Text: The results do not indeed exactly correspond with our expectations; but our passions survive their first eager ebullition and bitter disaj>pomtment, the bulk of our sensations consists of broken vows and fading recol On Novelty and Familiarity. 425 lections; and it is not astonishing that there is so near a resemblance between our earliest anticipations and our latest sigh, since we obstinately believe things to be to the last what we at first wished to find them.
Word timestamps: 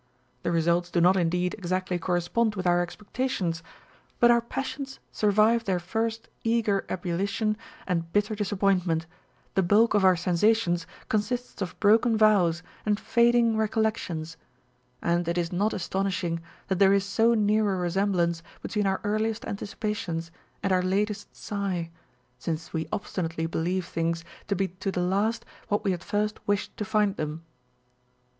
The 0.41 0.51
results 0.51 0.89
do 0.89 0.99
not 0.99 1.15
indeed 1.15 1.53
exactly 1.59 1.99
correspond 1.99 2.55
with 2.55 2.65
our 2.65 2.81
expectations; 2.81 3.61
but 4.19 4.31
our 4.31 4.41
passions 4.41 4.99
survive 5.11 5.65
their 5.65 5.77
first 5.77 6.27
eager 6.43 6.87
ebullition 6.89 7.55
and 7.85 8.11
bitter 8.11 8.33
disaj>pomtment, 8.35 9.05
the 9.53 9.61
bulk 9.61 9.93
of 9.93 10.03
our 10.03 10.15
sensations 10.15 10.87
consists 11.07 11.61
of 11.61 11.79
broken 11.79 12.17
vows 12.17 12.63
and 12.83 12.99
fading 12.99 13.53
recol 13.53 13.77
On 13.77 13.83
Novelty 13.83 13.89
and 13.89 13.99
Familiarity. 13.99 14.99
425 15.01 15.03
lections; 15.03 15.03
and 15.03 15.27
it 15.27 15.37
is 15.37 15.53
not 15.53 15.73
astonishing 15.73 16.41
that 16.67 16.79
there 16.79 16.93
is 16.93 17.03
so 17.05 17.35
near 17.35 17.71
a 17.71 17.77
resemblance 17.77 18.41
between 18.63 18.87
our 18.87 19.01
earliest 19.03 19.45
anticipations 19.45 20.31
and 20.63 20.73
our 20.73 20.81
latest 20.81 21.35
sigh, 21.35 21.91
since 22.39 22.73
we 22.73 22.87
obstinately 22.91 23.45
believe 23.45 23.85
things 23.85 24.25
to 24.47 24.55
be 24.55 24.69
to 24.69 24.91
the 24.91 24.99
last 24.99 25.45
what 25.67 25.83
we 25.83 25.93
at 25.93 26.03
first 26.03 26.39
wished 26.47 26.75
to 26.77 26.85
find 26.85 27.17
them. 27.17 27.43